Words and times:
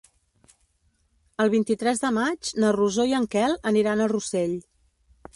El 1.43 1.51
vint-i-tres 1.55 2.01
de 2.05 2.09
maig 2.15 2.49
na 2.63 2.71
Rosó 2.77 3.05
i 3.11 3.13
en 3.17 3.27
Quel 3.35 3.53
aniran 3.73 4.01
a 4.01 4.09
Rossell. 4.13 4.57